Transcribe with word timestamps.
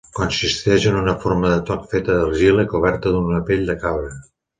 Consisteix 0.17 0.85
en 0.91 0.95
una 1.01 1.13
forma 1.25 1.51
de 1.51 1.59
toc 1.67 1.83
feta 1.91 2.15
d'argila 2.21 2.65
i 2.69 2.71
coberta 2.73 3.13
d'una 3.17 3.43
pell 3.51 3.63
de 3.69 3.77
cabra. 3.85 4.11